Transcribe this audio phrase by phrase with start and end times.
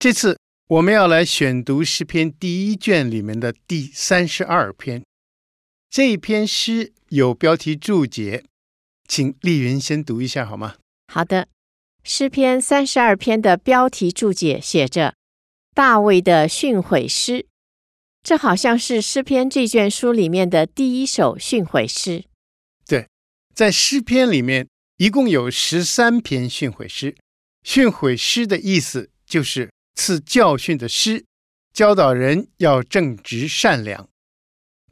[0.00, 0.38] 这次
[0.68, 5.02] 我们要来选读诗篇第一卷里面的第三十二篇。
[5.90, 8.44] 这一篇诗有标题注解，
[9.08, 10.76] 请丽云先读一下好吗？
[11.12, 11.48] 好的，
[12.04, 15.16] 诗篇三十二篇的标题注解写着
[15.74, 17.46] “大卫的训诲诗”，
[18.22, 22.24] 这好像是诗篇这卷书里面的第一首训诲诗。
[22.86, 23.08] 对，
[23.52, 24.68] 在诗篇里面
[24.98, 27.16] 一共有十三篇训诲诗，
[27.64, 29.68] 训诲诗的意思就是。
[29.98, 31.24] 赐教训的诗，
[31.74, 34.08] 教导人要正直善良。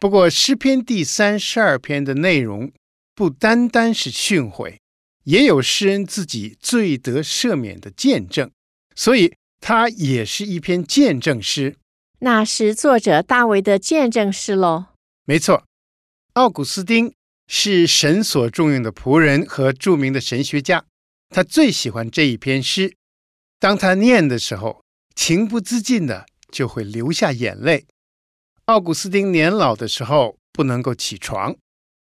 [0.01, 2.73] 不过，诗篇第三十二篇的内容
[3.15, 4.79] 不单单是训诲，
[5.23, 8.51] 也有诗人自己罪得赦免的见证，
[8.97, 11.77] 所以它也是一篇见证诗。
[12.19, 14.87] 那是作者大卫的见证诗喽？
[15.25, 15.65] 没错，
[16.33, 17.15] 奥古斯丁
[17.47, 20.85] 是神所重用的仆人和著名的神学家，
[21.31, 22.97] 他最喜欢这一篇诗。
[23.61, 24.83] 当他念的时候，
[25.17, 27.87] 情不自禁的就会流下眼泪。
[28.67, 31.57] 奥古斯丁年老的时候不能够起床，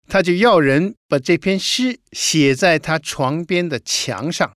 [0.10, 4.52] 他就要人把这篇诗写在他床边的墙上。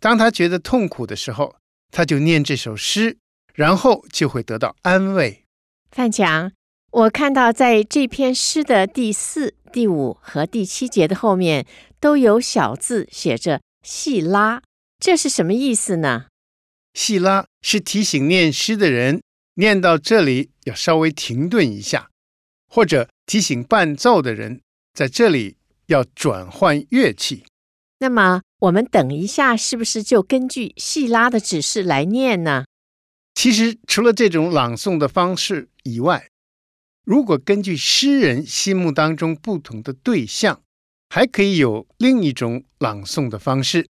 [0.00, 1.54] 当他觉得痛苦的时候，
[1.90, 3.16] 他就念这首诗，
[3.54, 5.44] 然后就会得到安慰。
[5.90, 6.52] 范强，
[6.90, 11.66] 我看到在这篇诗的第四、第五和第七节的后面
[12.00, 14.62] 都有小字写着“细拉”，
[14.98, 16.26] 这是什么意思呢？
[16.94, 19.22] 细拉是提醒念诗的人，
[19.54, 22.10] 念到这里要稍微停顿一下，
[22.68, 24.60] 或者提醒伴奏的人
[24.92, 27.44] 在这里要转换乐器。
[28.00, 32.64] 那么我们等一下是不是就根据细拉的指示来念呢？
[33.34, 36.28] 其实除了这种朗诵的方式以外，
[37.04, 40.62] 如果根据诗人心目当中不同的对象，
[41.08, 43.88] 还可以有另一种朗诵的方式，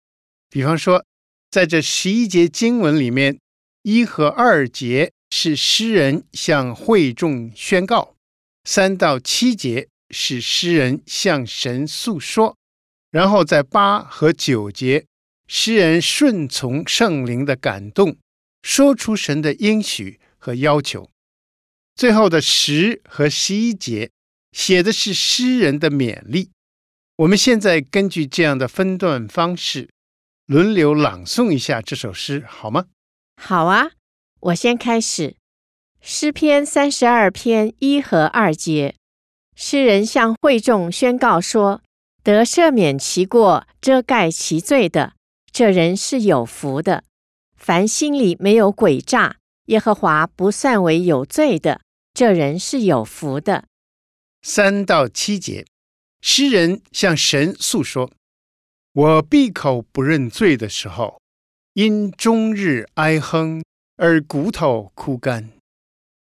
[0.49, 1.03] 比方说。
[1.51, 3.37] 在这十一节经文里面，
[3.83, 8.15] 一和二节是诗人向会众宣告，
[8.63, 12.55] 三到七节是诗人向神诉说，
[13.11, 15.05] 然后在八和九节，
[15.45, 18.15] 诗人顺从圣灵的感动，
[18.63, 21.09] 说出神的应许和要求。
[21.95, 24.09] 最后的十和十一节
[24.53, 26.49] 写的是诗人的勉励。
[27.17, 29.89] 我们现在根据这样的分段方式。
[30.51, 32.87] 轮流朗诵一下这首诗，好吗？
[33.41, 33.91] 好啊，
[34.41, 35.37] 我先开始。
[36.01, 38.95] 诗篇三十二篇一和二节，
[39.55, 41.81] 诗人向会众宣告说
[42.21, 45.13] ：“得赦免其过、遮盖其罪的，
[45.53, 47.03] 这人是有福的；
[47.55, 49.37] 凡心里没有诡诈，
[49.67, 51.79] 耶和华不算为有罪的，
[52.13, 53.63] 这人是有福的。”
[54.43, 55.65] 三到七节，
[56.19, 58.11] 诗人向神诉说。
[58.93, 61.21] 我闭口不认罪的时候，
[61.75, 63.63] 因终日哀哼
[63.95, 65.49] 而骨头枯干，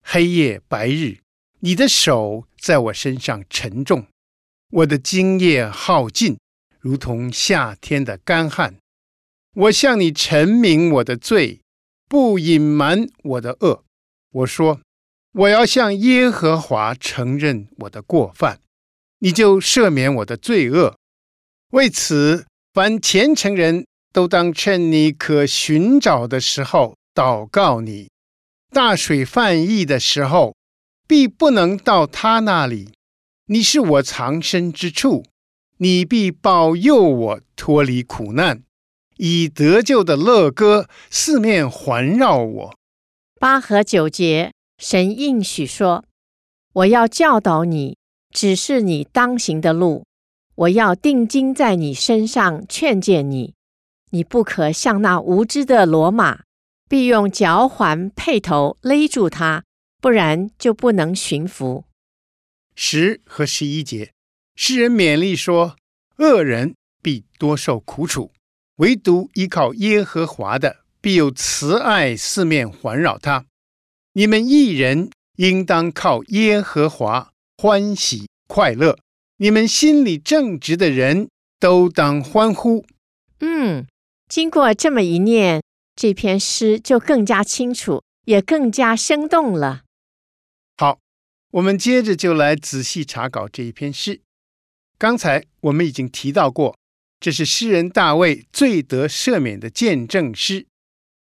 [0.03, 1.19] 黑夜白日，
[1.60, 4.09] 你的手在我身上沉重，
[4.71, 6.37] 我的精液耗尽，
[6.81, 8.75] 如同夏天的干旱。
[9.55, 11.60] 我向你陈明我的罪，
[12.09, 13.84] 不隐瞒我的恶。
[14.32, 14.81] 我说，
[15.34, 18.60] 我要向耶和华承认我的过犯，
[19.21, 20.99] 你就赦免我的罪恶。
[21.71, 22.44] 为此。
[22.76, 28.10] 凡虔诚人都当趁你可寻找的时候祷告你，
[28.69, 30.54] 大水泛溢的时候，
[31.09, 32.91] 必不能到他那里。
[33.47, 35.25] 你是我藏身之处，
[35.78, 38.62] 你必保佑我脱离苦难，
[39.16, 42.78] 以得救的乐歌四面环绕我。
[43.40, 46.05] 八和九节，神应许说
[46.75, 47.96] ：“我要教导你，
[48.34, 50.05] 指示你当行的路。”
[50.56, 53.55] 我要定睛在你身上，劝诫你，
[54.11, 56.44] 你不可像那无知的骡马，
[56.88, 59.64] 必用脚环配头勒住它，
[60.00, 61.85] 不然就不能驯服。
[62.75, 64.12] 十和十一节，
[64.55, 65.76] 诗人勉励说：
[66.17, 68.32] 恶人必多受苦楚，
[68.76, 73.44] 唯独依靠耶和华的，必有慈爱四面环绕他。
[74.14, 78.99] 你们一人应当靠耶和华欢喜快乐。
[79.38, 81.29] 你们心里正直的人
[81.61, 82.87] 都当欢呼。
[83.41, 83.87] 嗯，
[84.29, 85.62] 经过这么一念，
[85.94, 89.83] 这篇诗就更加清楚，也更加生动了。
[90.79, 90.99] 好，
[91.53, 94.23] 我们接着就来仔细查考这一篇诗。
[94.97, 96.75] 刚才我们已经提到过，
[97.21, 100.67] 这是诗人大卫最得赦免的见证诗，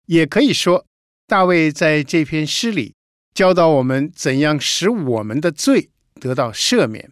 [0.04, 0.84] 也可以说，
[1.26, 2.94] 大卫在这篇诗里
[3.32, 5.88] 教导我们怎样使我们的罪
[6.20, 7.10] 得到赦免。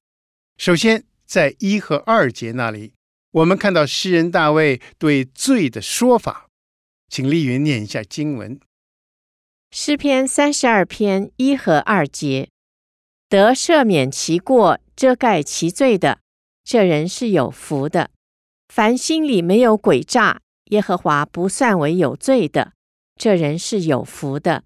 [0.62, 2.93] 首先，在一和二节那里，
[3.32, 6.47] 我们看到诗人大卫对罪的说法，
[7.09, 8.61] 请丽云念一下经文。
[9.73, 12.49] 诗篇三十二篇一和二节，
[13.29, 16.20] 得赦免其过、遮盖其罪的，
[16.62, 18.11] 这人是有福的。
[18.69, 22.75] 凡心里没有诡诈，耶和华不算为有罪的，
[23.17, 24.62] 这人是有福的。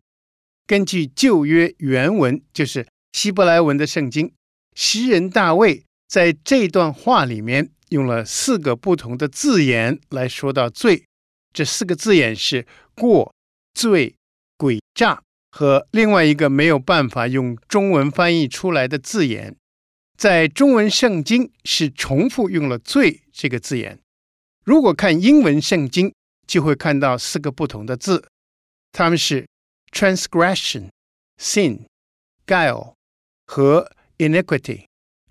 [0.66, 4.34] 根据旧约原文，就是希伯来文的圣经，
[4.74, 11.04] 诗人大卫在这段话里面用了四个不同的字眼来说到罪。
[11.52, 13.32] 这四个字眼是过、
[13.74, 14.14] 罪。
[14.58, 19.54] 诡诈和另外一个没有办法用中文翻译出来的字眼，
[20.16, 23.98] 在中文圣经是重复用了“罪”这个字眼。
[24.64, 26.10] 如果看英文圣经，
[26.46, 28.26] 就会看到四个不同的字，
[28.92, 29.46] 它们是
[29.92, 30.88] transgression、
[31.38, 31.80] sin、
[32.46, 32.94] guile
[33.46, 34.86] 和 iniquity。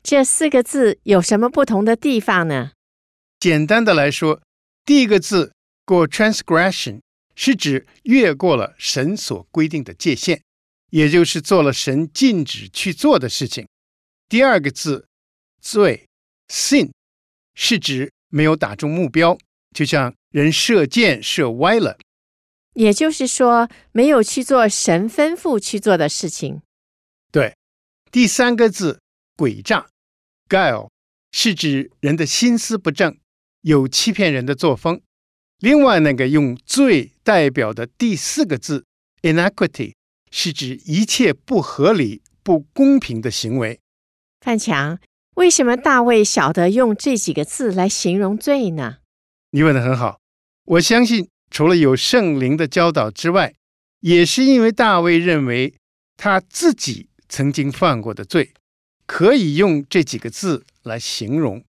[0.06, 2.74] 这四个字有什么不同的地方呢？
[3.40, 4.40] 简单的来说，
[4.86, 5.52] 第一个字
[5.84, 7.00] 过 transgression。
[7.38, 10.42] 是指越过了神所规定的界限，
[10.90, 13.68] 也就是做了神禁止去做的事情。
[14.30, 15.06] 第二个字
[15.62, 16.08] “罪
[16.48, 16.92] ”（sin）
[17.54, 19.38] 是指没有打中目标，
[19.76, 21.98] 就像人射箭射歪了。
[22.76, 26.62] 也就是说，没有去做神吩咐去做的事情。
[27.34, 27.54] 对。
[28.10, 29.02] 第三个字
[29.36, 29.90] “诡诈
[30.48, 30.90] ”（guile）
[31.32, 33.18] 是指人的心思不正，
[33.62, 35.02] 有欺骗人的作风。
[35.60, 38.86] 另外，那个用“罪”代表的第四个字
[39.22, 39.94] inequity
[40.30, 43.80] 是指一切不合理、不公平的行为。
[44.42, 45.00] 范强，
[45.36, 48.98] 为什么大卫晓得用这几个字来形容罪呢？
[49.52, 50.20] 你问的很好。
[50.66, 53.54] 我相信，除了有圣灵的教导之外，
[54.02, 55.74] 也是因为大卫认为
[56.18, 58.54] 他自己曾经犯过的罪，
[59.06, 61.64] 可以用这几个字来形容。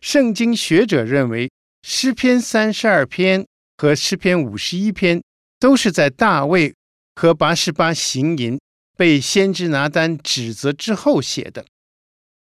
[0.00, 1.50] 圣经学者认为。
[1.82, 3.46] 诗篇三十二篇
[3.78, 5.22] 和诗篇五十一篇
[5.58, 6.74] 都是在大卫
[7.14, 8.60] 和八十八行淫
[8.98, 11.64] 被先知拿单指责之后写的。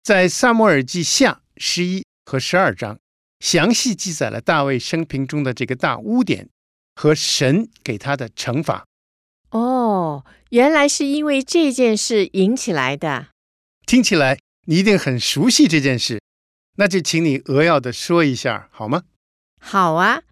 [0.02, 2.98] 在撒母耳记下十一和十二章，
[3.40, 6.50] 详细记载了大卫生平中的这个大污点
[6.94, 8.84] 和神给他的惩罚。
[9.48, 13.28] 哦，原来是因为这件事引起来的。
[13.86, 16.20] 听起来你一定很熟悉这件事，
[16.76, 19.02] 那就请你扼要的说一下好吗？
[19.60, 20.22] 好啊，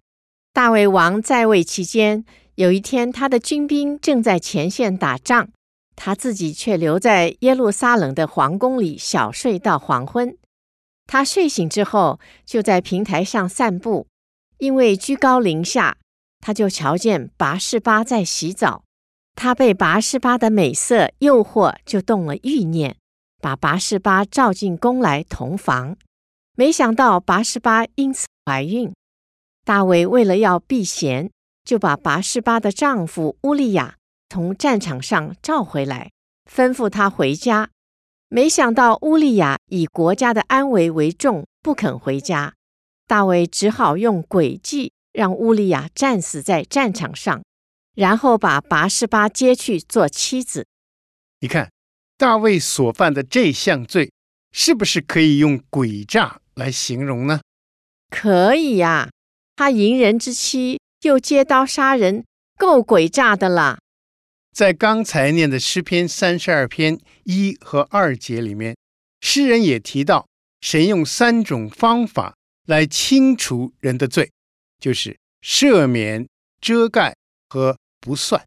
[0.53, 2.25] 大卫王在位期间，
[2.55, 5.49] 有一天，他的军兵正在前线打仗，
[5.95, 10.37] 他自己却留在耶路撒冷的皇宫里小睡到黄昏。
[11.07, 14.07] 他睡醒之后，就在平台上散步，
[14.59, 15.97] 因为居高临下，
[16.39, 18.83] 他就瞧见拔示巴在洗澡。
[19.35, 22.97] 他被拔示巴的美色诱惑，就动了欲念，
[23.41, 25.97] 把拔示巴召进宫来同房。
[26.55, 28.93] 没想到拔示巴因此怀孕。
[29.65, 31.29] 大卫为了要避嫌，
[31.63, 33.95] 就把拔示巴的丈夫乌利亚
[34.29, 36.11] 从战场上召回来，
[36.49, 37.69] 吩咐他回家。
[38.29, 42.53] 没想到乌利亚以国家的安危为重，不肯回家。
[43.05, 47.43] 大卫只好用诡计让乌利亚战死在战场上，
[47.93, 50.65] 然后把拔示巴接去做妻子。
[51.41, 51.69] 你看，
[52.21, 54.11] 大卫所犯的这项罪，
[54.51, 57.41] 是不是可以用诡诈来形容呢？
[58.11, 59.09] 可以呀。
[59.55, 62.23] 他淫人之妻，又借刀杀人，
[62.59, 63.79] 够诡诈的了。
[64.51, 68.77] 在刚才念的诗篇三十二篇一和二节里面，
[69.21, 70.27] 诗人也提到，
[70.61, 72.35] 神用三种方法
[72.67, 74.29] 来清除人的罪，
[74.79, 76.27] 就是赦免、
[76.59, 77.15] 遮盖
[77.49, 78.45] 和不算。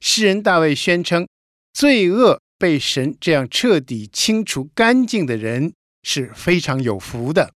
[0.00, 1.26] 诗人大卫宣称，
[1.72, 5.72] 罪恶被神这样彻底清除干净的人
[6.04, 7.52] 是非常有福的。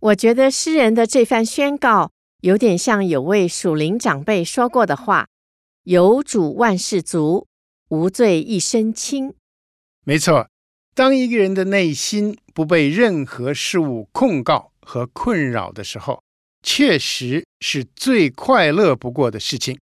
[0.00, 5.28] 我觉得诗人的这番宣告有点像有位属灵长辈说过的话
[5.86, 7.46] ：“有主万事足，
[7.90, 9.32] 无罪一身轻。”
[10.04, 10.48] 没错，
[10.96, 16.24] 当一个人的内心不被任何事物控告和困扰的时候，
[16.60, 19.78] 确实是最快乐不过的事情。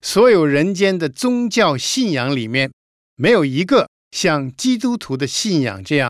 [0.00, 2.72] 所有人间的宗教信仰里面，
[3.14, 6.08] 没有一个像基督徒的信仰这样。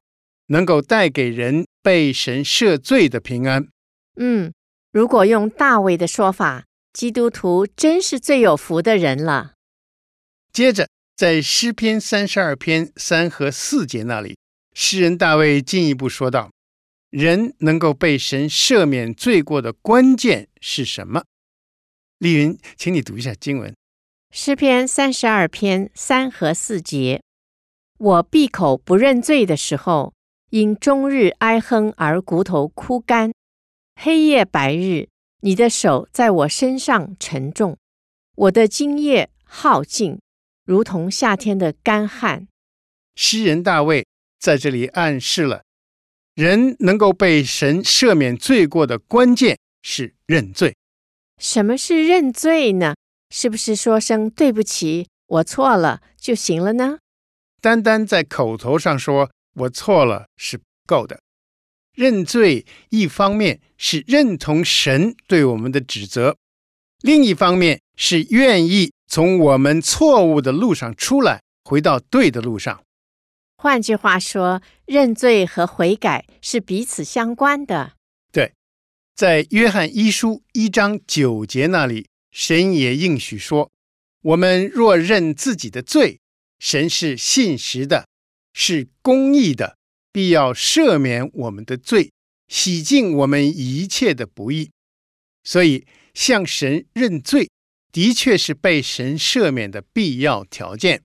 [0.50, 3.68] 能够带给人被神赦罪的平安。
[4.16, 4.50] 嗯，
[4.92, 9.52] 如果用大卫的说法，基督徒真是最有福的人了。
[10.50, 14.38] 接着，在诗篇三十二篇三和四节那里，
[14.72, 16.50] 诗人大卫进一步说道
[17.10, 21.24] ：“人能够被神赦免罪过的关键是什么？”
[22.16, 23.74] 丽云，请你读一下经文。
[24.32, 27.20] 诗篇三十二篇三和四节：
[27.98, 30.14] 我闭口不认罪的时候，
[30.50, 33.32] 因终日哀哼而骨头枯干，
[33.96, 35.08] 黑夜白日，
[35.40, 37.76] 你的手在我身上沉重，
[38.36, 40.20] 我的精液耗尽，
[40.64, 42.46] 如同夏天的干旱。
[43.16, 44.06] 诗人大卫
[44.38, 45.64] 在这里暗示了，
[46.36, 50.76] 人能够被神赦免罪过的关键是认罪。
[51.38, 52.94] 什么是认罪呢？
[53.30, 56.98] 是不是说声对不起，我错了就行了呢？
[57.60, 61.20] 单单在口头上说我错了是不够的。
[61.94, 66.36] 认罪一方面是认同神对我们的指责，
[67.02, 72.82] 另一方面是愿意从我们错误的路上出来，回到对的路上。
[73.56, 77.94] 换句话说，认罪和悔改是彼此相关的。
[78.30, 78.52] 对
[79.16, 83.72] 在约翰一书一章九节那里，神也应许说
[84.22, 86.20] ：“我们若认自己的罪，
[86.58, 88.06] 神是信实的，
[88.52, 89.76] 是公义的，
[90.12, 92.10] 必要赦免我们的罪，
[92.48, 94.70] 洗净我们一切的不义。”
[95.44, 97.48] 所以，向神认罪
[97.92, 101.02] 的确是被神赦免的必要条件。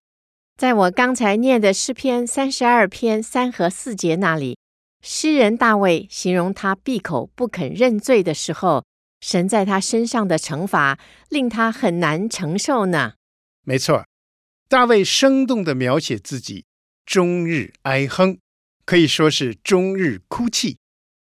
[0.57, 4.57] 在我刚才念的诗篇三十二篇三和四节那里。
[5.05, 8.85] 诗人大卫形容他闭口不肯认罪的时候，
[9.19, 13.15] 神在他身上的惩罚令他很难承受呢。
[13.65, 14.05] 没错，
[14.73, 16.65] 大卫生动地描写自己
[17.05, 18.39] 终日哀哼，
[18.85, 20.77] 可以说是终日哭泣；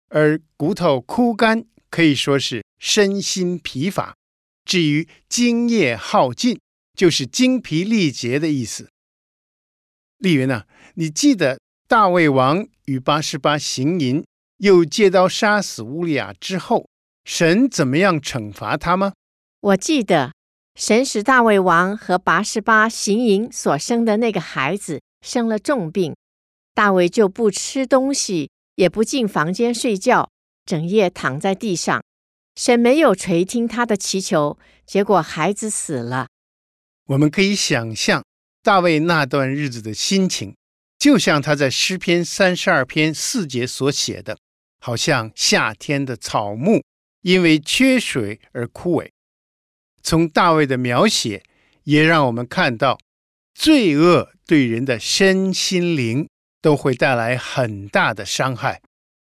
[0.10, 4.18] 而骨头枯干，可以说是身心疲乏。
[4.66, 6.60] 至于精液耗尽，
[6.94, 8.90] 就是精疲力竭的意思。
[10.18, 14.26] 丽云呐，你记得大卫王与拔示巴行淫，
[14.58, 16.90] 又借刀杀死乌利亚之后，
[17.24, 19.14] 神怎么样惩罚他吗？
[19.62, 20.34] 我记得，
[20.78, 26.16] 神使大卫王和八十八行淫所生的那个孩子生了重病，
[26.76, 30.30] 大卫就不吃东西，也不进房间睡觉，
[30.68, 32.04] 整夜躺在地上。
[32.56, 36.28] 神没有垂听他的祈求，结果孩子死了。
[37.08, 38.24] 我们可以想象
[38.62, 40.56] 大卫那段日子的心情。
[41.00, 44.38] 就像他在诗篇三十二篇四节所写的，
[44.80, 46.84] 好像夏天的草木
[47.24, 49.10] 因为缺水而枯萎。
[50.08, 51.44] 从大卫的描写，
[51.84, 52.98] 也让我们看到，
[53.54, 56.30] 罪恶对人的身心灵
[56.62, 58.82] 都会带来很大的伤害。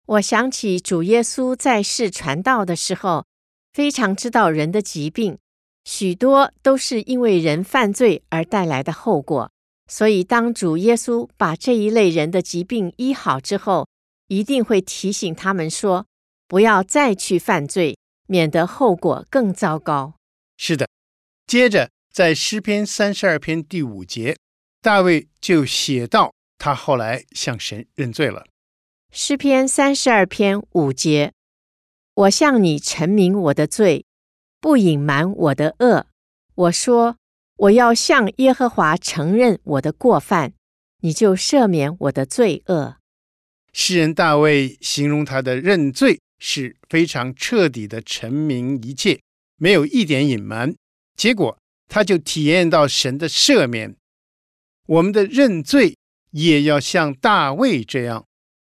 [0.04, 3.24] 我想起主耶稣在世传道的时候，
[3.72, 5.38] 非常知道人的疾病，
[5.86, 9.50] 许多都是因为人犯罪而带来的后果。
[9.90, 13.88] 所以，当主耶稣把这一类人的疾病医好之后，
[14.28, 16.04] 一定会提醒他们说
[16.46, 17.96] ：“不要再去犯罪，
[18.28, 20.12] 免得后果更糟糕。”
[20.56, 20.88] 是的。
[21.46, 24.36] 接着，在诗篇三十二篇第五节，
[24.80, 28.46] 大卫就写到：“他后来向神认罪了。”
[29.12, 31.32] 诗篇三十二篇五节
[32.14, 34.04] ：“我向你陈明我的罪，
[34.60, 36.06] 不隐瞒我的恶。
[36.54, 37.16] 我说。”
[37.58, 40.52] 我要向耶和华承认我的过犯，
[41.00, 42.98] 你就赦免我的罪恶。
[43.72, 49.22] 诗人大卫形容他的认罪是非常彻底的陈明一切，
[49.56, 50.74] 没有一点隐瞒。
[51.16, 51.58] 结果
[51.88, 53.96] 他就体验到神的赦免。
[54.86, 55.96] 我们的认罪
[56.30, 58.26] 也要像大卫这样，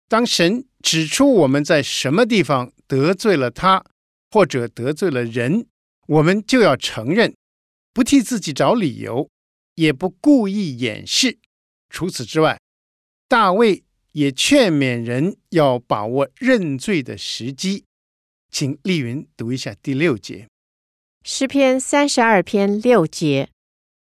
[0.07, 3.83] 当神指出我们在什么地方得罪了他，
[4.31, 5.67] 或者得罪了人，
[6.07, 7.35] 我们就要承认。
[7.93, 9.29] 不替自己找理由，
[9.75, 11.39] 也不故意掩饰。
[11.89, 12.59] 除此之外，
[13.27, 17.85] 大卫也劝勉人要把握认罪的时机。
[18.49, 20.47] 请丽云读一下第六节，
[21.29, 23.49] 诗篇三十二篇六节。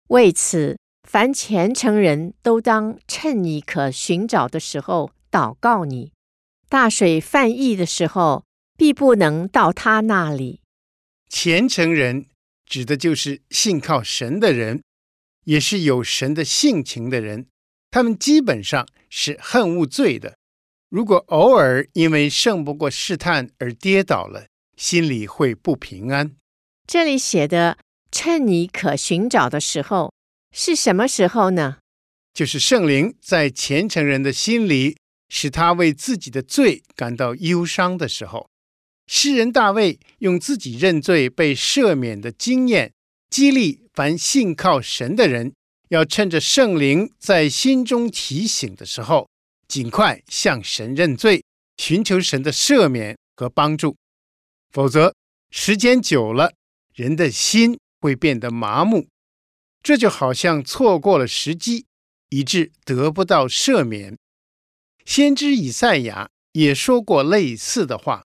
[0.08, 6.12] 为此，凡虔诚人都当趁你可寻找的时候祷告你。
[6.68, 8.44] 大水泛溢的时候，
[8.76, 10.62] 必不能到他那里。
[11.30, 12.26] 虔诚人。
[12.66, 14.82] 指的就是信靠神的人，
[15.44, 17.46] 也是有神的性情的人。
[17.92, 20.36] 他们基本上是恨恶罪的。
[20.90, 26.32] 如果偶尔因为胜不过试探而跌倒了，心里会不平安。
[26.92, 27.78] 这里写的
[28.12, 30.14] “趁你可寻找的时候”
[30.52, 31.78] 是什么时候呢？
[32.34, 34.98] 就是圣灵在虔诚人的心里，
[35.30, 38.50] 使他为自己的罪感到忧伤的时候。
[39.08, 42.92] 诗人大卫用自己认罪被赦免的经验，
[43.30, 45.54] 激励凡信靠神的人，
[45.88, 49.30] 要趁着圣灵在心中提醒的时候，
[49.66, 51.42] 尽快向神认罪，
[51.78, 53.96] 寻求神的赦免和帮助。
[54.74, 55.16] 否则，
[55.52, 56.52] 时间久了，
[56.94, 59.08] 人的心会变得麻木，
[59.82, 61.86] 这就好像错过了时机，
[62.30, 64.18] 以致得不到赦免。
[65.06, 68.24] 先知以赛亚也说过类似的话。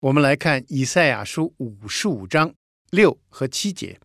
[0.00, 2.54] 我们来看以赛亚书五十五章
[2.90, 3.98] 六和七节。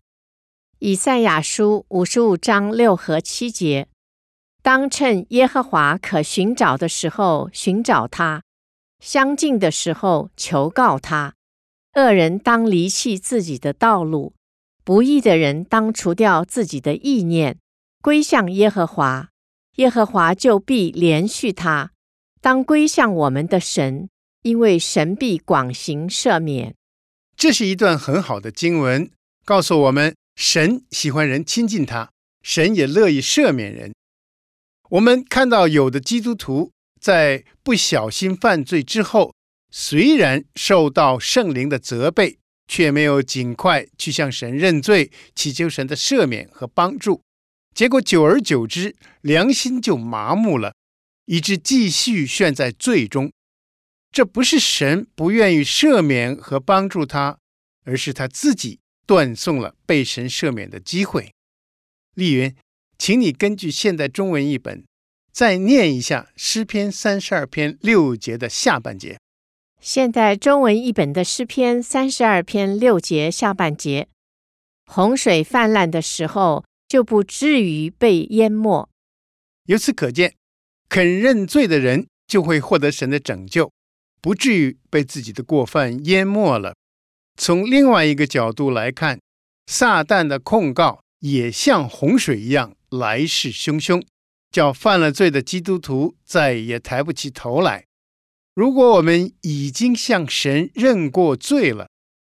[0.80, 3.86] 以赛亚书五十五章六和七节：
[4.60, 8.42] 当趁耶和华可寻找的时候寻找他，
[8.98, 11.34] 相近的时候求告他。
[11.94, 14.34] 恶人当离弃自己的道路，
[14.84, 17.58] 不义的人当除掉自己的意念，
[18.02, 19.28] 归向耶和华，
[19.76, 21.92] 耶和华就必怜恤他。
[22.40, 24.08] 当归向我们的神。
[24.44, 26.74] 因为神必广行赦免，
[27.34, 29.10] 这是一段很好的经文，
[29.46, 32.10] 告诉我们神喜欢人亲近他，
[32.42, 33.94] 神也乐意赦免人。
[34.90, 36.70] 我们看到有的基督徒
[37.00, 39.32] 在不小心犯罪之后，
[39.76, 42.38] 虽然受到圣灵的责备，
[42.68, 47.20] 却没有尽快去向神认罪，祈求神的赦免和帮助，
[47.74, 50.76] 结果久而久之，良心就麻木了，
[51.24, 53.32] 以致继续陷在罪中。
[54.12, 57.38] 这不是神不愿意赦免和帮助他，
[57.84, 61.32] 而是他自己断送了被神赦免的机会。
[62.14, 62.54] 丽云，
[62.96, 64.84] 请你根据现代中文译本
[65.32, 69.18] 再念一下诗篇三十二篇六节的下半节。
[69.84, 74.08] 现代中文译本的诗篇三十二篇六节下半节：
[74.86, 78.88] 洪水泛滥的时候，就不至于被淹没。
[79.66, 80.36] 由此可见，
[80.88, 83.70] 肯认罪的人就会获得神的拯救。
[84.22, 86.74] 不至于被自己的过犯淹没了。
[87.38, 89.20] 从另外一个角度来看，
[89.66, 94.02] 撒旦的控告也像洪水一样来势汹汹，
[94.50, 97.84] 叫犯了罪的基督徒再也抬不起头来。
[98.54, 101.88] 如果我们已经向神认过罪了，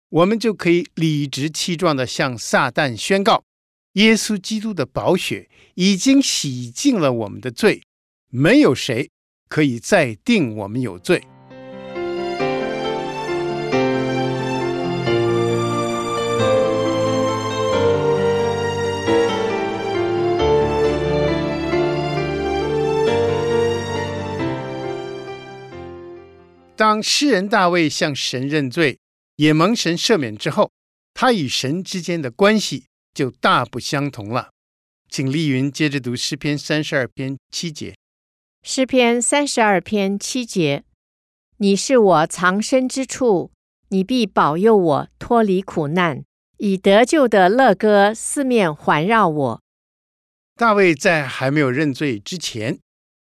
[0.08, 3.44] 我们就可以理直气壮地向撒旦宣告：
[3.94, 7.84] 耶稣基督的宝血已经洗净了我们的罪，
[8.30, 9.10] 没有谁
[9.50, 11.22] 可以再定我们有罪。
[26.76, 29.00] 当诗人大卫向神认罪，
[29.36, 30.72] 也蒙神赦免之后，
[31.14, 34.50] 他与神之间的关系就大不相同了。
[35.08, 37.94] 请丽云接着读诗篇三十二篇七节。
[38.64, 40.84] 诗篇三十二篇七节：
[41.58, 43.52] 你是我藏身之处，
[43.90, 46.24] 你必保佑我脱离苦难，
[46.58, 49.62] 以得救的乐歌四面环绕我。
[50.56, 52.80] 大卫在还没有认罪之前，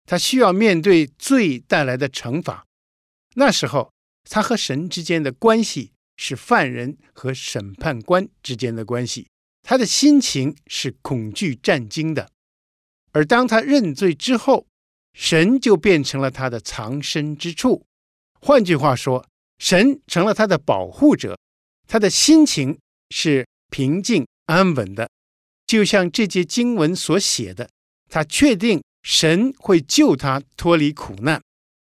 [0.06, 2.66] 他需要面对罪带来的惩罚。
[3.36, 3.92] 那时候，
[4.30, 9.28] 他和神之间的关系是犯人和审判官之间的关系，
[9.62, 12.30] 他的心情是恐惧战惊的。
[13.12, 14.68] 而当他认罪之后，
[15.13, 17.86] 神就变成了他的藏身之处。
[18.42, 19.26] 换句话说，
[19.58, 21.38] 神成了他的保护者，
[21.88, 22.78] 他的心情
[23.10, 25.10] 是平静安稳的。
[25.65, 27.70] 就像这节经文所写的，
[28.10, 31.42] 他确定神会救他脱离苦难。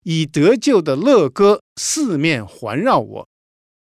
[0.05, 3.29] 以得救的乐歌四面环绕我，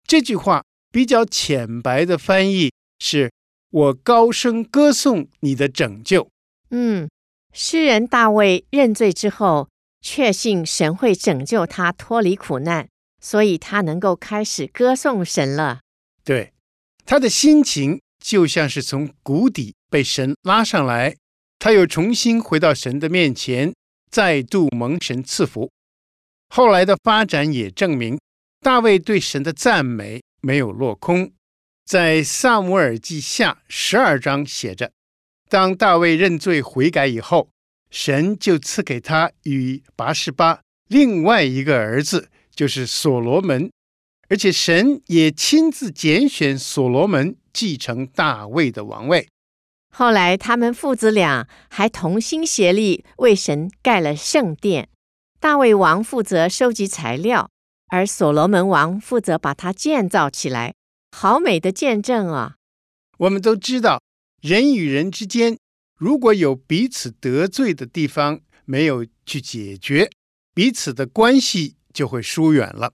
[0.07, 3.31] 这句话比较浅白的翻译是：
[3.71, 6.29] 我高声歌颂你的拯救。
[6.71, 7.09] 嗯，
[7.53, 9.69] 诗人大卫认罪之后，
[10.01, 12.89] 确信神会拯救他脱离苦难，
[13.21, 15.81] 所以他能够开始歌颂神了。
[16.25, 16.53] 对，
[17.05, 21.17] 他的心情就像是从谷底被神拉上来，
[21.59, 23.75] 他又重新回到神的面前，
[24.11, 25.71] 再度蒙神赐福。
[26.49, 28.19] 后来的发展也证明，
[28.61, 31.33] 大卫对神的赞美没有落空。
[31.85, 34.91] 在撒母耳记下十二章写着：
[35.49, 37.49] 当大卫认罪悔改以后，
[37.91, 43.71] 神就赐给他与拔示巴另外一个儿子，就是所罗门，
[44.29, 49.29] 而且神也亲自拣选所罗门继承大卫的王位。
[49.93, 54.89] 后来他们父子俩还同心协力为神盖了圣殿。
[55.39, 57.51] 大卫王负责收集材料，
[57.89, 60.75] 而所罗门王负责把它建造起来。
[61.13, 62.57] 好美的见证啊！
[63.19, 64.03] 我们都知道，
[64.41, 65.57] 人与人之间
[65.97, 70.11] 如果有彼此得罪的地方，没有去解决，
[70.53, 72.93] 彼此的关系就会疏远了。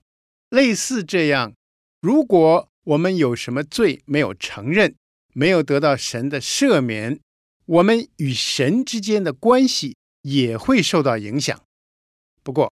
[0.49, 1.53] 类似这样，
[2.01, 4.95] 如果我们有什么罪没有承认，
[5.33, 7.19] 没有得到神的赦免，
[7.65, 11.59] 我们与神之间的关系也会受到影响。
[12.43, 12.71] 不过，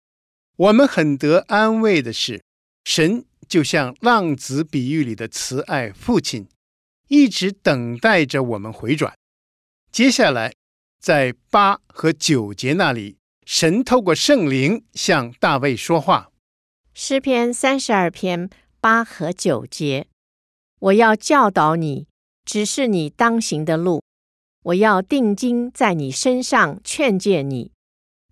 [0.57, 2.43] 我们很得安慰的是，
[2.84, 6.47] 神就像浪子比喻里的慈爱父亲，
[7.07, 9.13] 一直等待着我们回转。
[9.91, 10.53] 接下来，
[10.99, 16.31] 在八和九节那里，神透过圣灵向大卫说话。
[16.93, 20.07] 诗篇三十二篇八和九节：
[20.79, 22.07] 我要教导你，
[22.45, 24.01] 指示你当行的路；
[24.63, 27.71] 我要定睛在你身上，劝诫你。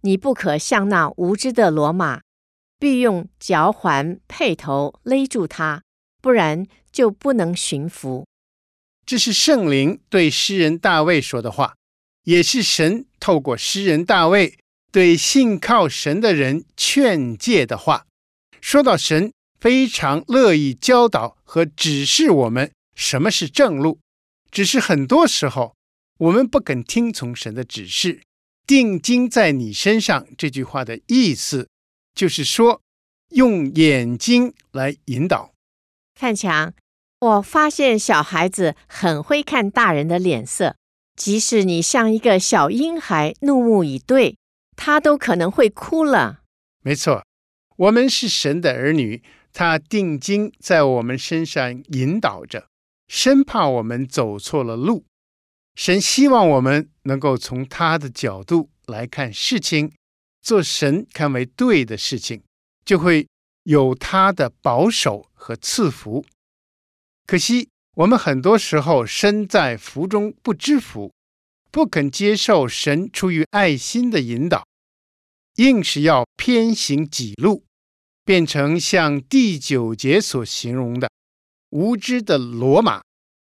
[0.01, 2.21] 你不可像那无知的骡马，
[2.79, 5.83] 必用嚼环配头勒住它，
[6.21, 8.25] 不然就不能驯服。
[9.05, 11.75] 这是圣灵对诗人大卫说的话，
[12.23, 14.57] 也是神透过诗人大卫
[14.91, 18.05] 对信靠神的人劝诫的话。
[18.61, 23.99] 说到神非常乐意教导和指示我们什么是正路，
[24.51, 25.75] 只是很多时候
[26.19, 28.21] 我们不肯听从神的指示。
[28.69, 31.69] 定睛在你身上这句话的意思，
[32.13, 32.83] 就是说
[33.29, 35.55] 用眼睛来引导。
[36.13, 36.71] 看墙。
[37.19, 40.75] 我发现小孩子很会看大人的脸色，
[41.15, 44.37] 即使你像一个小婴孩怒目以对，
[44.77, 46.41] 他都可能会哭了。
[46.83, 47.25] 没错，
[47.75, 52.67] 我们是神的儿女，他定睛在我们身上引导着，
[53.07, 55.05] 生怕我们走错了路。
[55.75, 59.91] 神希望我们能够从他的角度来看事情，
[60.41, 62.41] 做神看为对的事情，
[62.83, 63.27] 就会
[63.63, 66.25] 有他的保守和赐福。
[67.25, 71.13] 可惜，我们很多时候身在福中不知福，
[71.71, 74.65] 不肯接受神出于爱心的引导，
[75.55, 77.63] 硬是要偏行己路，
[78.25, 81.09] 变成像第九节所形容的
[81.69, 83.03] 无知的罗马，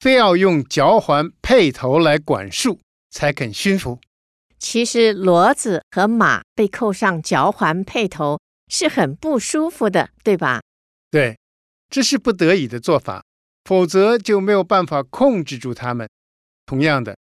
[0.02, 2.80] 非要用嚼环配头来管束
[3.12, 4.00] 才肯驯服。
[4.58, 10.62] 其实，骡子和马被扣上嚼环配头是很不舒服的，对吧？
[11.12, 11.38] 对，
[11.88, 13.24] 这是不得已的做法。
[13.64, 16.10] 否则就没有办法控制住他们。
[16.66, 17.16] 同样的，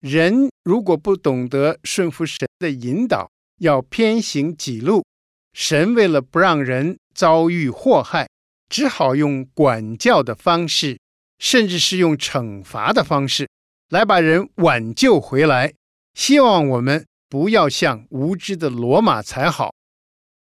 [0.00, 5.04] 人如果不懂得顺服神的引导，要偏行己路，
[5.52, 8.28] 神为了不让人遭遇祸害，
[8.68, 10.98] 只好用管教的方式，
[11.38, 13.48] 甚至是用惩罚的方式，
[13.90, 15.74] 来把人挽救回来。
[16.14, 19.72] 希望我们不要像无知的罗马才好，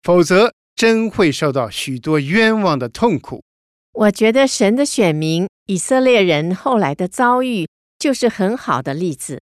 [0.01, 3.43] 否则真会受到许多冤枉的痛苦。
[3.93, 9.41] 我觉得神的选民以色列人后来的遭遇就是很好的例子。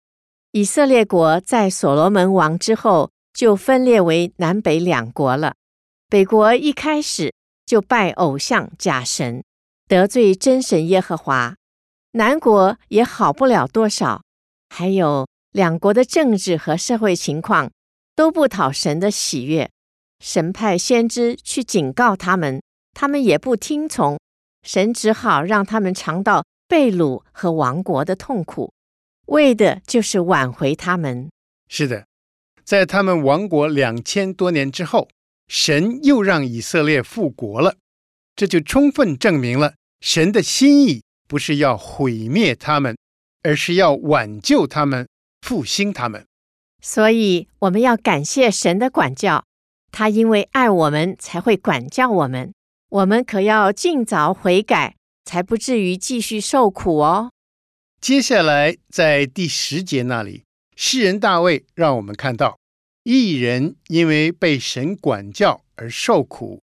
[0.52, 5.54] 以色列国在所罗门王之后就分裂为南北两国了。
[6.08, 7.32] 北国一开始
[7.64, 9.44] 就拜偶像假神，
[9.90, 11.56] 得罪真神耶和华；
[12.12, 14.22] 南国也好不了多少。
[14.68, 17.72] 还有两国的政治和社会情况
[18.14, 19.68] 都不讨神的喜悦。
[20.20, 22.62] 神派先知去警告他们，
[22.94, 24.16] 他们也不听从。
[24.62, 28.72] 神只好让他们尝到被掳和亡国的痛苦，
[29.26, 31.28] 为的就是挽回他们。
[31.66, 32.06] 是的，
[32.62, 35.08] 在他们亡国两千多年之后，
[35.48, 37.74] 神又让以色列复国了，
[38.36, 42.96] 这就充分证明了神的心意不是要毁灭他们，
[43.42, 45.06] 而是要挽救他们、
[45.42, 46.26] 复兴他们。
[46.82, 49.44] 所以我们要感谢神的管教，
[49.92, 52.52] 他因为爱我们才会管教我们。
[52.88, 57.30] 我们可要尽早悔改，才不至于继续受苦哦。
[58.00, 62.58] 接下来，在第十节那里，诗人大卫让我们看到，
[63.04, 66.62] 一人因为被神管教而受苦，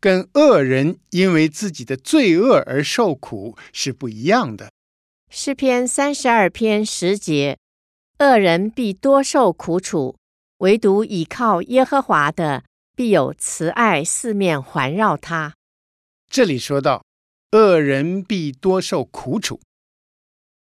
[0.00, 4.70] 跟恶人因为自己的罪恶而受苦是不一样的。
[5.30, 7.58] 诗篇三十二篇十节：
[8.18, 10.16] 恶人必多受苦楚，
[10.58, 15.54] 唯独倚靠耶和华的，必有慈爱四面环绕他。
[16.30, 17.04] 这里说到，
[17.52, 19.60] 恶人必多受苦楚，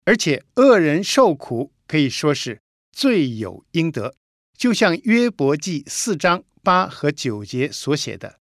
[0.05, 4.15] 而且恶人受苦可以说是罪有应得，
[4.57, 8.39] 就像约伯记四章八和九节所写的：“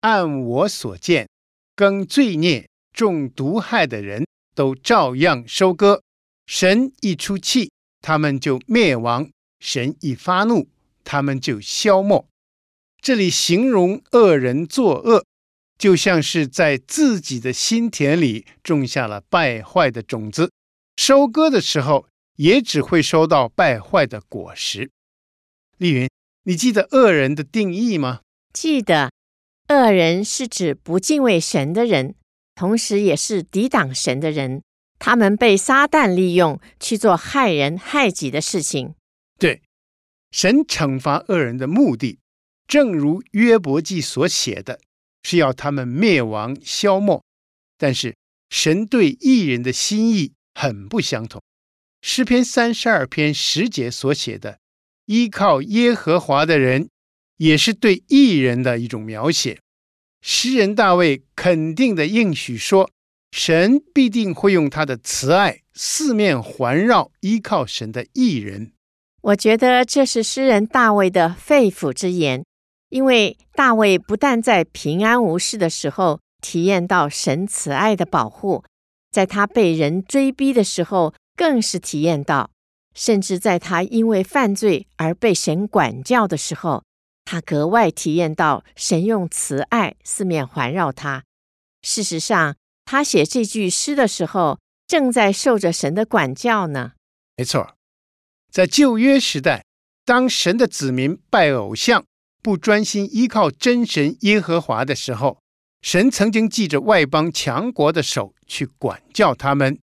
[0.00, 1.28] 按我所见，
[1.74, 6.02] 耕罪孽、种毒害的人都照样收割。
[6.46, 10.68] 神一出气，他们就灭亡；神一发怒，
[11.04, 12.26] 他们就消没。”
[13.00, 15.24] 这里形容恶人作恶。
[15.78, 20.52] 就像是在自己的心田里种下了败坏的种子，
[20.96, 24.90] 收割的时候也只会收到败坏的果实。
[25.78, 26.10] 丽云，
[26.42, 28.20] 你记得恶人的定义吗？
[28.52, 29.10] 记得，
[29.70, 32.16] 恶人是指不敬畏神的人，
[32.56, 34.62] 同时也是抵挡神的人，
[34.98, 38.96] 他们被撒旦利用去做害人害己的事情。
[39.38, 39.62] 对，
[40.32, 42.18] 神惩罚恶人的目的，
[42.66, 44.80] 正如约伯记所写的，
[45.22, 47.22] 是要他们灭亡消没。
[47.78, 48.16] 但是
[48.50, 51.40] 神对异人的心意很不相同。
[52.02, 54.58] 诗篇三十二篇十节所写的，
[55.06, 56.88] 依靠耶和华的人，
[57.40, 59.58] 也是对义人的一种描写。
[60.20, 62.90] 诗人大卫肯定的应许说，
[63.32, 68.72] 神必定会用他的慈爱四面环绕依靠神的义人。
[69.22, 72.44] 我觉得这是诗人大卫的肺腑之言，
[72.90, 78.62] 因为大卫不但在平安无事的时候体验到神慈爱的保护，
[79.10, 82.50] 在他被人追逼的时候更是体验到，
[82.94, 86.82] 甚至在他因为犯罪而被神管教的时候，
[87.30, 91.22] 他格外体验到神用慈爱四面环绕他。
[91.80, 96.94] 事实上，他写这句诗的时候，正在受着神的管教呢。
[97.36, 97.76] 没错，
[98.50, 99.64] 在旧约时代，
[100.04, 102.04] 当神的子民拜偶像、
[102.42, 105.38] 不专心依靠真神耶和华的时候，
[105.82, 109.78] 神曾经记着外邦强国的手去管教他们。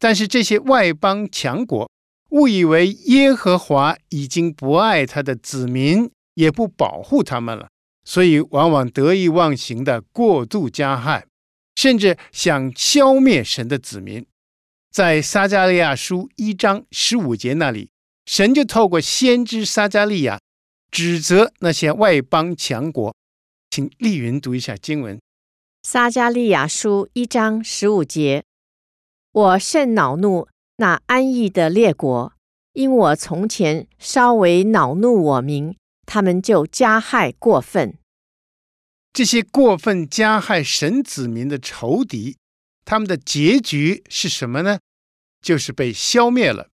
[0.00, 1.88] 但是这些外邦强国
[2.30, 7.68] 误以为耶和华已经不爱他的子民，也不保护他们了，
[8.04, 11.26] 所以往往得意忘形的过度加害。
[11.74, 14.24] 甚至想消灭神的子民，
[14.92, 17.90] 在撒迦利亚书一章十五节那里，
[18.24, 20.40] 神就透过先知撒迦利亚
[20.92, 23.12] 指责那些外邦强国。
[23.70, 25.20] 请丽云读一下经文：
[25.82, 28.44] 撒迦利亚书一章十五节，
[29.32, 30.48] 我甚恼怒
[30.78, 32.32] 那安逸的列国，
[32.72, 35.76] 因我从前稍微恼怒我民，
[36.10, 37.98] 他们就加害过分。
[39.12, 42.38] 这些过分加害神子民的仇敌，
[42.86, 44.78] 他们的结局是什么呢？
[45.42, 46.70] 就是被消灭了。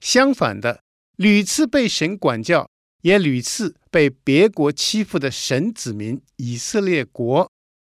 [0.00, 0.82] 相反的，
[1.16, 2.68] 屡次被神管教，
[3.02, 7.48] 也屡次被别国欺负的神子民以色列国，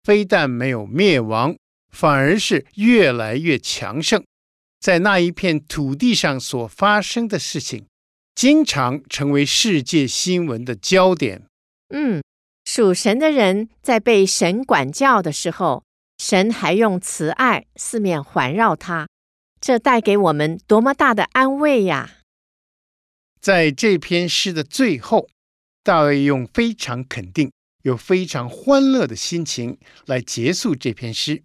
[0.03, 1.57] 非但没有灭亡，
[1.89, 4.23] 反而是越来越强盛。
[4.79, 7.87] 在那一片土地上所发生的事情，
[8.35, 11.43] 经常成为世界新闻的焦点。
[11.89, 12.23] 嗯。
[12.65, 15.83] 属神的人在被神管教的时候，
[16.19, 19.09] 神还用慈爱四面环绕他，
[19.61, 22.19] 这带给我们多么大的安慰呀！
[23.41, 25.29] 在这篇诗的最后，
[25.83, 27.51] 大卫用非常肯定
[27.83, 31.43] 又非常欢乐的心情来结束这篇诗。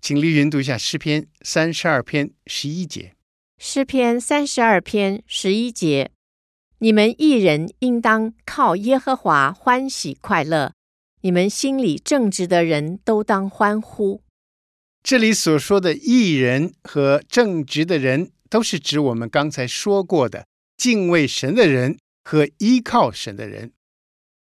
[0.00, 3.14] 请丽云读一下诗篇三十二篇十一节。
[3.58, 6.10] 诗篇三十二篇十一节。
[6.78, 10.74] 你们一人应当靠耶和华欢喜快乐，
[11.22, 14.20] 你们心里正直的人都当欢呼。
[15.02, 23.72] 这里所说的义人和正直的人，都是指我们刚才说过的敬畏神的人和依靠神的人。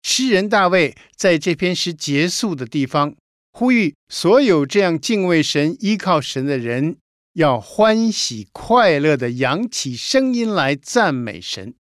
[0.01, 3.15] 诗人大卫在这篇诗结束的地方，
[3.51, 6.97] 呼吁所有这样敬畏神、依靠神的人，
[7.33, 11.75] 要欢喜快乐地扬起声音来赞美神。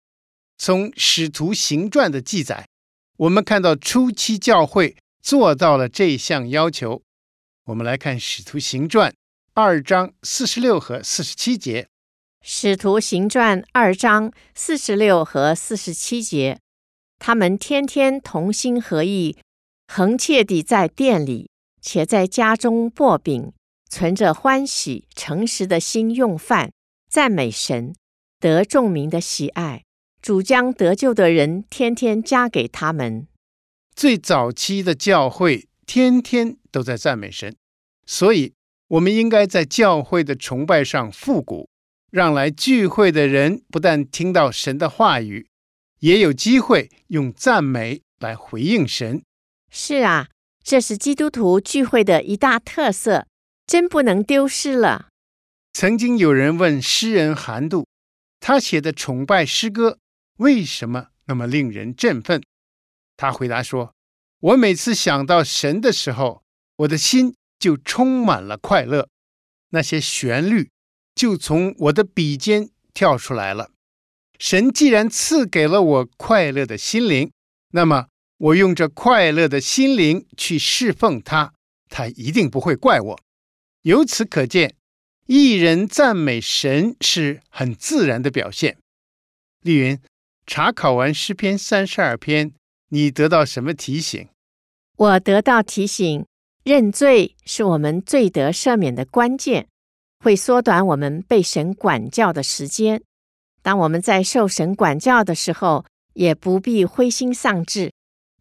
[0.63, 2.69] 从《使徒行传》的记载，
[3.17, 7.01] 我们看到初期教会做到了这项要求。
[7.65, 9.11] 我们来看《使徒行传》
[9.55, 11.85] 二章四十六和四十七节。
[12.43, 16.61] 《使徒行传》二章四十六和四十七节，
[17.19, 19.39] 他们天天同心合意，
[19.89, 21.49] 恒切地在店里，
[21.81, 23.51] 且在家中擘饼，
[23.89, 26.71] 存着欢喜诚实的心用饭，
[27.09, 27.95] 赞美神，
[28.39, 29.85] 得众民的喜爱。
[30.23, 33.27] 主将得救的人天天加给他们。
[33.95, 37.57] 最早期的教会天天都在赞美神，
[38.07, 38.55] 所以
[38.89, 41.69] 我们应该在教会的崇拜上复古，
[42.11, 45.49] 让来聚会的人不但听到神的话语，
[46.01, 49.23] 也有机会用赞美来回应神。
[49.71, 50.29] 是啊，
[50.63, 53.27] 这是基督徒聚会的一大特色，
[53.67, 55.09] 真不能丢失了。
[55.73, 57.87] 曾经有人问诗人韩度，
[58.41, 59.99] 他写的崇拜诗歌。
[60.41, 62.43] 为什么那么令人振奋？
[63.19, 63.95] 他回答说
[64.41, 66.43] ：“我每次想到神的时候，
[66.77, 69.07] 我的心就充满了快乐，
[69.69, 70.71] 那些旋律
[71.15, 73.71] 就从我的笔尖跳出来了。
[74.39, 77.31] 神既然赐给了我快乐的心灵，
[77.73, 78.07] 那么
[78.39, 81.53] 我用这快乐的心灵去侍奉他，
[81.91, 83.21] 他一定不会怪我。
[83.83, 84.75] 由此可见，
[85.27, 88.79] 一人赞美神是很自然的表现。”
[89.61, 90.01] 丽云。
[90.53, 92.51] 查考完诗篇三十二篇，
[92.89, 94.29] 你得到什么提醒？
[94.97, 96.27] 我得到提醒，
[96.65, 99.69] 认罪是我们罪得赦免的关键。
[100.19, 103.01] 会缩短我们被神管教的时间。
[103.63, 105.85] 当我们在受神管教的时候，
[106.15, 107.93] 也不必灰心丧志，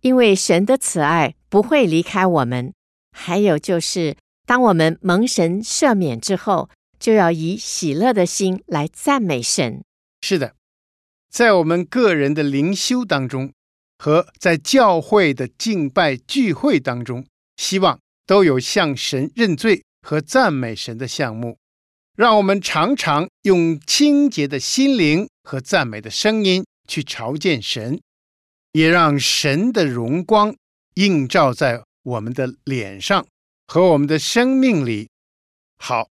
[0.02, 2.74] 因为神的慈爱不会离开我们。
[3.16, 4.18] 还有就是，
[4.48, 9.84] 当我们蒙神赦免之后，就要以喜乐的心来赞美神。
[10.22, 10.56] 是的，
[11.30, 13.54] 在我们个人的灵修当中，
[13.98, 17.26] 和在教会的敬拜聚会当中，
[17.58, 21.58] 希望都有向神认罪和赞美神的项目。
[22.16, 28.02] 让我们常常用清洁的心灵和赞美的声音去朝见神，
[28.74, 30.54] 也让神的荣光
[30.96, 33.26] 映照在我们的脸上
[33.68, 35.08] 和我们的生命里。
[35.78, 36.10] 好，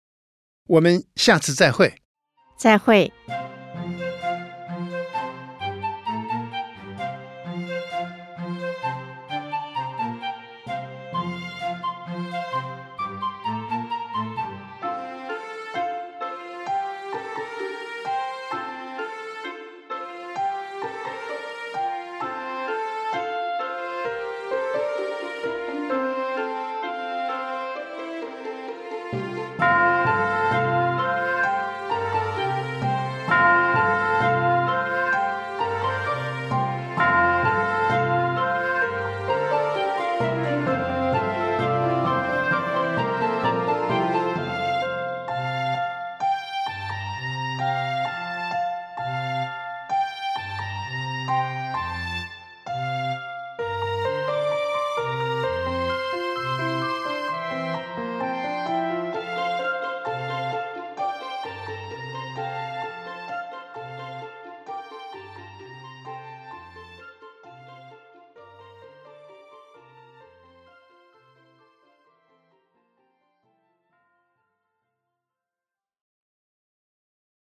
[0.68, 1.96] 我们下次再会。
[2.58, 3.12] 再会。